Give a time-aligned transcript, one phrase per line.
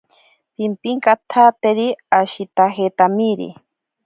[0.55, 1.87] Pimpinkatsateri
[2.19, 3.47] ashitajetamiri.